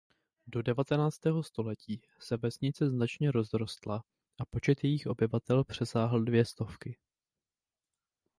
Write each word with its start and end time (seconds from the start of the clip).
Do 0.47 0.61
devatenáctého 0.63 1.43
století 1.43 2.01
se 2.19 2.37
vesnice 2.37 2.89
značně 2.89 3.31
rozrostla 3.31 4.03
a 4.39 4.45
počet 4.45 4.83
jejích 4.83 5.07
obyvatel 5.07 5.63
přesáhl 5.63 6.23
dvě 6.23 6.45
stovky. 6.45 6.97